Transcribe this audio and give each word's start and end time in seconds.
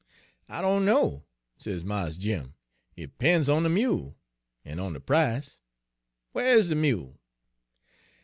"'I 0.49 0.63
dunno,' 0.63 1.25
says 1.57 1.85
Mars 1.85 2.17
Jim; 2.17 2.55
'it 2.95 3.19
'pen's 3.19 3.47
on 3.47 3.61
de 3.61 3.69
mule, 3.69 4.17
en 4.65 4.79
on 4.79 4.93
de 4.93 4.99
price. 4.99 5.61
Whar 6.33 6.43
is 6.43 6.69
de 6.69 6.75
mule?' 6.75 7.19